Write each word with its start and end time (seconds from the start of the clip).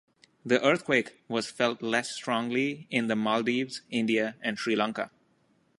The 0.43 0.59
earthquake 0.65 1.19
was 1.27 1.51
felt 1.51 1.83
less 1.83 2.09
strongly 2.09 2.87
in 2.89 3.05
the 3.05 3.15
Maldives, 3.15 3.83
India, 3.91 4.35
and 4.41 4.57
Sri 4.57 4.75
Lanka. 4.75 5.11